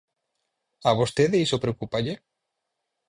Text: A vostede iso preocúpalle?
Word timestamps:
A 0.89 0.91
vostede 0.99 1.37
iso 1.45 1.61
preocúpalle? 1.63 2.13